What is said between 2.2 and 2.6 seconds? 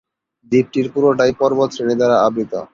আবৃত।